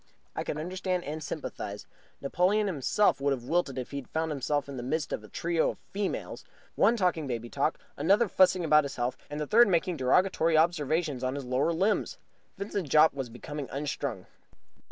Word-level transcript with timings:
I 0.35 0.43
could 0.43 0.57
understand 0.57 1.03
and 1.03 1.23
sympathize. 1.23 1.85
Napoleon 2.21 2.65
himself 2.65 3.21
would 3.21 3.33
have 3.33 3.43
wilted 3.43 3.77
if 3.77 3.91
he 3.91 3.97
had 3.97 4.09
found 4.09 4.31
himself 4.31 4.67
in 4.67 4.75
the 4.75 4.81
midst 4.81 5.13
of 5.13 5.23
a 5.23 5.27
trio 5.27 5.69
of 5.69 5.77
females, 5.93 6.43
one 6.73 6.97
talking 6.97 7.27
baby 7.27 7.51
talk, 7.51 7.77
another 7.97 8.27
fussing 8.27 8.65
about 8.65 8.83
his 8.83 8.95
health, 8.95 9.15
and 9.29 9.39
the 9.39 9.45
third 9.45 9.67
making 9.67 9.97
derogatory 9.97 10.57
observations 10.57 11.23
on 11.23 11.35
his 11.35 11.45
lower 11.45 11.71
limbs. 11.71 12.17
Vincent 12.57 12.89
Jopp 12.89 13.13
was 13.13 13.29
becoming 13.29 13.69
unstrung. 13.69 14.25